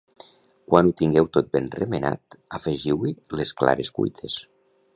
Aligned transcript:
Quan 0.71 0.87
ho 0.87 0.93
tingueu 1.01 1.27
tot 1.35 1.51
ben 1.57 1.67
remenat, 1.81 2.37
afegiu-hi 2.59 3.13
les 3.41 3.53
clares 3.61 3.93
cuites. 3.99 4.39